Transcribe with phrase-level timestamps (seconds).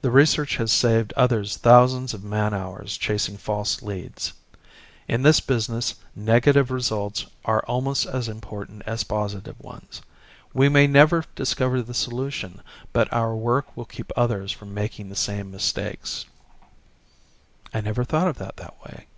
[0.00, 4.32] The research has saved others thousands of man hours chasing false leads.
[5.08, 10.02] In this business negative results are almost as important as positive ones.
[10.54, 15.16] We may never discover the solution, but our work will keep others from making the
[15.16, 16.26] same mistakes."
[17.74, 19.08] "I never thought of it that way."